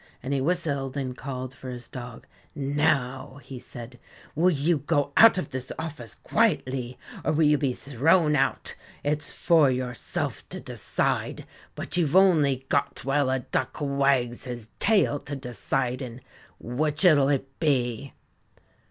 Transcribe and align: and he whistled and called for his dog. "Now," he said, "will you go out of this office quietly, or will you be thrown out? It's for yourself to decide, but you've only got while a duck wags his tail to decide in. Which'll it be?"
and 0.23 0.33
he 0.33 0.41
whistled 0.41 0.97
and 0.97 1.15
called 1.15 1.53
for 1.53 1.69
his 1.69 1.87
dog. 1.87 2.25
"Now," 2.55 3.39
he 3.43 3.59
said, 3.59 3.99
"will 4.33 4.49
you 4.49 4.79
go 4.79 5.11
out 5.15 5.37
of 5.37 5.51
this 5.51 5.71
office 5.77 6.15
quietly, 6.15 6.97
or 7.23 7.33
will 7.33 7.45
you 7.45 7.59
be 7.59 7.73
thrown 7.75 8.35
out? 8.35 8.73
It's 9.03 9.31
for 9.31 9.69
yourself 9.69 10.41
to 10.49 10.59
decide, 10.59 11.45
but 11.75 11.97
you've 11.97 12.15
only 12.15 12.65
got 12.67 13.05
while 13.05 13.29
a 13.29 13.41
duck 13.41 13.77
wags 13.79 14.45
his 14.45 14.69
tail 14.79 15.19
to 15.19 15.35
decide 15.35 16.01
in. 16.01 16.21
Which'll 16.59 17.29
it 17.29 17.59
be?" 17.59 18.13